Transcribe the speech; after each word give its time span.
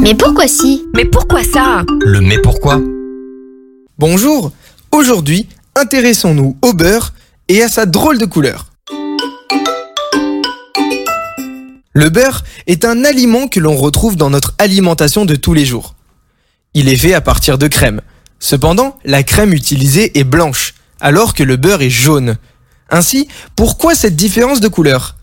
Mais 0.00 0.14
pourquoi 0.14 0.48
si? 0.48 0.84
Mais 0.94 1.04
pourquoi 1.04 1.42
ça? 1.44 1.84
Le 2.00 2.20
mais 2.20 2.38
pourquoi? 2.38 2.80
Bonjour, 3.98 4.52
aujourd'hui, 4.92 5.48
intéressons-nous 5.76 6.56
au 6.62 6.72
beurre 6.72 7.12
et 7.48 7.62
à 7.62 7.68
sa 7.68 7.86
drôle 7.86 8.18
de 8.18 8.26
couleur. 8.26 8.72
Le 11.92 12.08
beurre 12.08 12.42
est 12.66 12.84
un 12.84 13.04
aliment 13.04 13.48
que 13.48 13.60
l'on 13.60 13.76
retrouve 13.76 14.16
dans 14.16 14.30
notre 14.30 14.54
alimentation 14.58 15.24
de 15.24 15.36
tous 15.36 15.54
les 15.54 15.64
jours. 15.64 15.94
Il 16.74 16.88
est 16.88 16.96
fait 16.96 17.14
à 17.14 17.20
partir 17.20 17.58
de 17.58 17.68
crème. 17.68 18.00
Cependant, 18.38 18.98
la 19.04 19.22
crème 19.22 19.52
utilisée 19.52 20.18
est 20.18 20.24
blanche, 20.24 20.74
alors 21.00 21.34
que 21.34 21.42
le 21.42 21.56
beurre 21.56 21.82
est 21.82 21.90
jaune. 21.90 22.36
Ainsi, 22.90 23.28
pourquoi 23.56 23.94
cette 23.94 24.16
différence 24.16 24.60
de 24.60 24.68
couleur? 24.68 25.16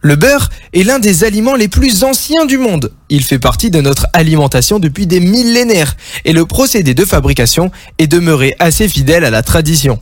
Le 0.00 0.14
beurre 0.14 0.48
est 0.72 0.84
l'un 0.84 1.00
des 1.00 1.24
aliments 1.24 1.56
les 1.56 1.68
plus 1.68 2.04
anciens 2.04 2.46
du 2.46 2.56
monde. 2.56 2.92
Il 3.08 3.24
fait 3.24 3.40
partie 3.40 3.70
de 3.70 3.80
notre 3.80 4.06
alimentation 4.12 4.78
depuis 4.78 5.06
des 5.08 5.18
millénaires 5.18 5.96
et 6.24 6.32
le 6.32 6.46
procédé 6.46 6.94
de 6.94 7.04
fabrication 7.04 7.72
est 7.98 8.06
demeuré 8.06 8.54
assez 8.60 8.88
fidèle 8.88 9.24
à 9.24 9.30
la 9.30 9.42
tradition. 9.42 10.00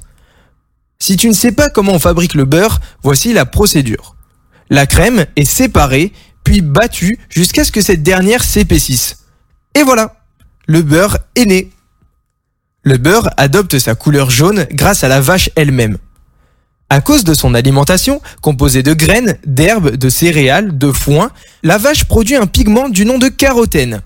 Si 0.98 1.16
tu 1.16 1.28
ne 1.28 1.34
sais 1.34 1.52
pas 1.52 1.70
comment 1.70 1.92
on 1.92 1.98
fabrique 1.98 2.34
le 2.34 2.45
beurre, 2.45 2.80
voici 3.02 3.32
la 3.32 3.46
procédure. 3.46 4.16
La 4.68 4.87
crème 4.87 5.27
est 5.37 5.45
séparée, 5.45 6.12
puis 6.45 6.60
battue 6.60 7.18
jusqu'à 7.30 7.65
ce 7.65 7.73
que 7.73 7.80
cette 7.80 8.02
dernière 8.02 8.45
s'épaississe. 8.45 9.24
Et 9.74 9.82
voilà, 9.82 10.16
le 10.66 10.82
beurre 10.82 11.18
est 11.37 11.46
né. 11.46 11.70
Le 12.82 12.98
beurre 12.98 13.30
adopte 13.37 13.78
sa 13.78 13.95
couleur 13.95 14.30
jaune 14.30 14.66
grâce 14.70 15.04
à 15.04 15.09
la 15.09 15.20
vache 15.20 15.51
elle-même. 15.56 15.98
À 16.88 17.00
cause 17.00 17.24
de 17.24 17.34
son 17.34 17.54
alimentation, 17.54 18.22
composée 18.40 18.84
de 18.84 18.95
graines, 18.95 19.38
d'herbes, 19.45 19.96
de 19.96 20.08
céréales, 20.08 20.78
de 20.78 20.92
foin, 20.92 21.32
la 21.64 21.78
vache 21.78 22.04
produit 22.04 22.36
un 22.36 22.46
pigment 22.46 22.88
du 22.88 23.04
nom 23.04 23.18
de 23.18 23.26
carotène. 23.26 24.02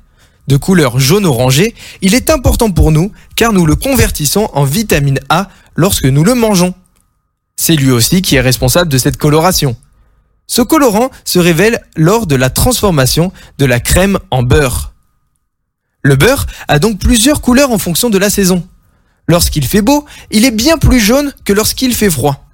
De 0.48 0.56
couleur 0.56 0.98
jaune-orangé, 0.98 1.75
il 2.01 2.15
est 2.15 2.30
important 2.30 2.70
pour 2.70 2.91
nous 2.91 3.12
car 3.37 3.53
nous 3.53 3.66
le 3.66 3.77
convertissons 3.77 4.48
en 4.55 4.64
vitamine 4.64 5.20
A 5.28 5.51
lorsque 5.77 6.06
nous 6.06 6.25
le 6.25 6.34
mangeons. 6.34 6.73
C'est 7.55 7.77
lui 7.77 7.91
aussi 7.91 8.23
qui 8.23 8.36
est 8.36 8.41
responsable 8.41 8.91
de 8.91 8.97
cette 8.97 9.19
coloration. 9.19 9.77
Ce 10.47 10.62
colorant 10.62 11.11
se 11.27 11.39
révèle 11.39 11.83
lors 11.97 12.27
de 12.27 12.34
la 12.34 12.48
transformation 12.48 13.31
de 13.58 13.67
la 13.67 13.78
crème 13.78 14.19
en 14.31 14.42
beurre. 14.42 14.95
Le 16.03 16.17
beurre 16.17 16.47
a 16.67 16.78
donc 16.78 16.98
plusieurs 16.98 17.42
couleurs 17.42 17.73
en 17.73 17.78
fonction 17.78 18.08
de 18.08 18.17
la 18.17 18.31
saison. 18.31 18.67
Lorsqu'il 19.28 19.67
fait 19.67 19.83
beau, 19.83 20.06
il 20.31 20.47
est 20.47 20.51
bien 20.51 20.78
plus 20.78 20.98
jaune 20.98 21.34
que 21.45 21.53
lorsqu'il 21.53 21.95
fait 21.95 22.11
froid. 22.11 22.50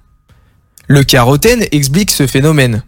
Le 0.89 1.03
carotène 1.03 1.65
explique 1.71 2.11
ce 2.11 2.27
phénomène. 2.27 2.81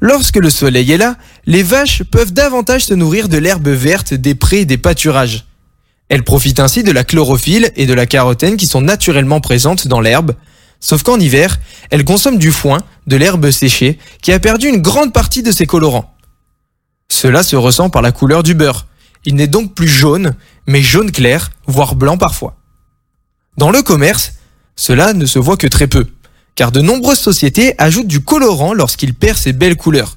Lorsque 0.00 0.36
le 0.36 0.50
soleil 0.50 0.92
est 0.92 0.98
là, 0.98 1.16
les 1.46 1.62
vaches 1.62 2.02
peuvent 2.02 2.34
davantage 2.34 2.84
se 2.84 2.94
nourrir 2.94 3.30
de 3.30 3.38
l'herbe 3.38 3.68
verte 3.68 4.12
des 4.12 4.34
prés 4.34 4.60
et 4.60 4.64
des 4.66 4.76
pâturages. 4.76 5.46
Elles 6.10 6.22
profitent 6.22 6.60
ainsi 6.60 6.82
de 6.82 6.92
la 6.92 7.02
chlorophylle 7.02 7.72
et 7.76 7.86
de 7.86 7.94
la 7.94 8.04
carotène 8.04 8.58
qui 8.58 8.66
sont 8.66 8.82
naturellement 8.82 9.40
présentes 9.40 9.88
dans 9.88 10.00
l'herbe, 10.00 10.34
sauf 10.80 11.02
qu'en 11.02 11.18
hiver, 11.18 11.58
elles 11.90 12.04
consomment 12.04 12.38
du 12.38 12.52
foin, 12.52 12.78
de 13.06 13.16
l'herbe 13.16 13.50
séchée, 13.50 13.98
qui 14.20 14.32
a 14.32 14.38
perdu 14.38 14.68
une 14.68 14.82
grande 14.82 15.14
partie 15.14 15.42
de 15.42 15.52
ses 15.52 15.66
colorants. 15.66 16.14
Cela 17.08 17.42
se 17.42 17.56
ressent 17.56 17.88
par 17.88 18.02
la 18.02 18.12
couleur 18.12 18.42
du 18.42 18.54
beurre. 18.54 18.86
Il 19.24 19.34
n'est 19.34 19.46
donc 19.46 19.74
plus 19.74 19.88
jaune, 19.88 20.34
mais 20.66 20.82
jaune 20.82 21.10
clair, 21.10 21.50
voire 21.66 21.94
blanc 21.94 22.18
parfois. 22.18 22.56
Dans 23.56 23.70
le 23.70 23.82
commerce, 23.82 24.32
cela 24.76 25.14
ne 25.14 25.26
se 25.26 25.38
voit 25.38 25.56
que 25.56 25.66
très 25.66 25.86
peu, 25.86 26.06
car 26.54 26.72
de 26.72 26.80
nombreuses 26.80 27.18
sociétés 27.18 27.74
ajoutent 27.78 28.06
du 28.06 28.20
colorant 28.20 28.74
lorsqu'il 28.74 29.14
perd 29.14 29.38
ses 29.38 29.52
belles 29.52 29.76
couleurs. 29.76 30.16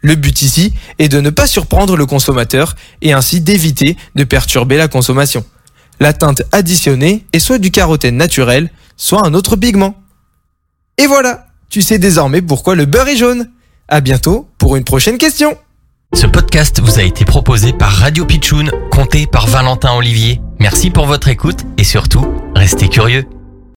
Le 0.00 0.16
but 0.16 0.42
ici 0.42 0.74
est 0.98 1.08
de 1.08 1.20
ne 1.20 1.30
pas 1.30 1.46
surprendre 1.46 1.96
le 1.96 2.06
consommateur 2.06 2.74
et 3.00 3.12
ainsi 3.12 3.40
d'éviter 3.40 3.96
de 4.14 4.24
perturber 4.24 4.76
la 4.76 4.88
consommation. 4.88 5.44
La 6.00 6.12
teinte 6.12 6.42
additionnée 6.52 7.24
est 7.32 7.38
soit 7.38 7.58
du 7.58 7.70
carotène 7.70 8.16
naturel, 8.16 8.70
soit 8.96 9.26
un 9.26 9.32
autre 9.32 9.56
pigment. 9.56 9.94
Et 10.98 11.06
voilà, 11.06 11.46
tu 11.70 11.82
sais 11.82 11.98
désormais 11.98 12.42
pourquoi 12.42 12.74
le 12.74 12.84
beurre 12.84 13.08
est 13.08 13.16
jaune. 13.16 13.50
À 13.88 14.00
bientôt 14.00 14.48
pour 14.58 14.76
une 14.76 14.84
prochaine 14.84 15.18
question. 15.18 15.56
Ce 16.14 16.26
podcast 16.26 16.80
vous 16.80 16.98
a 16.98 17.02
été 17.02 17.24
proposé 17.24 17.72
par 17.72 17.90
Radio 17.90 18.24
Pitchoun, 18.24 18.70
compté 18.90 19.26
par 19.26 19.46
Valentin 19.46 19.94
Olivier. 19.94 20.40
Merci 20.60 20.90
pour 20.90 21.06
votre 21.06 21.28
écoute 21.28 21.60
et 21.76 21.84
surtout, 21.84 22.26
restez 22.54 22.88
curieux. 22.88 23.24